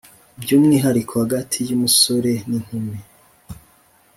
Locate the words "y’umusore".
1.69-2.31